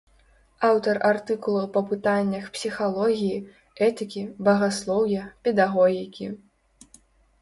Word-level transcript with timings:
Аўтар 0.69 0.95
артыкулаў 1.09 1.67
па 1.75 1.81
пытаннях 1.91 2.47
псіхалогіі, 2.57 3.37
этыкі, 3.89 4.21
багаслоўя, 4.49 5.21
педагогікі. 5.49 6.25